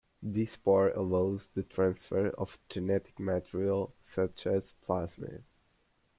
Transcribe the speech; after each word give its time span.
This 0.23 0.57
pore 0.57 0.89
allows 0.89 1.49
the 1.49 1.61
transfer 1.61 2.29
of 2.31 2.57
genetic 2.69 3.19
material, 3.19 3.93
such 4.03 4.47
as 4.47 4.71
a 4.81 4.85
plasmid. 4.87 5.43